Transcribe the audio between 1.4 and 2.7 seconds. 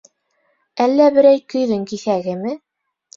көйҙөң киҫәгеме?